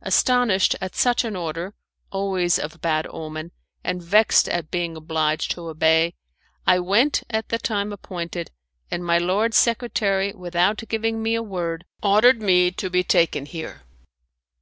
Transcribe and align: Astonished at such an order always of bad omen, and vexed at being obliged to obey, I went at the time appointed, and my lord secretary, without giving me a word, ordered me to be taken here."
Astonished 0.00 0.74
at 0.80 0.94
such 0.94 1.22
an 1.22 1.36
order 1.36 1.74
always 2.10 2.58
of 2.58 2.80
bad 2.80 3.06
omen, 3.10 3.50
and 3.84 4.02
vexed 4.02 4.48
at 4.48 4.70
being 4.70 4.96
obliged 4.96 5.50
to 5.50 5.68
obey, 5.68 6.14
I 6.66 6.78
went 6.78 7.24
at 7.28 7.50
the 7.50 7.58
time 7.58 7.92
appointed, 7.92 8.50
and 8.90 9.04
my 9.04 9.18
lord 9.18 9.52
secretary, 9.52 10.32
without 10.32 10.78
giving 10.88 11.22
me 11.22 11.34
a 11.34 11.42
word, 11.42 11.84
ordered 12.02 12.40
me 12.40 12.70
to 12.70 12.88
be 12.88 13.04
taken 13.04 13.44
here." 13.44 13.82